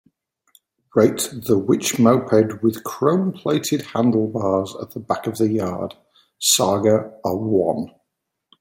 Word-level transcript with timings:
rate 0.95 1.29
the 1.45 1.59
Which 1.59 1.99
Moped 1.99 2.63
with 2.63 2.83
Chrome-plated 2.83 3.83
Handlebars 3.93 4.75
at 4.81 4.89
the 4.95 4.99
Back 4.99 5.27
of 5.27 5.37
the 5.37 5.47
Yard? 5.49 5.93
saga 6.39 7.13
a 7.23 7.35
one 7.37 7.91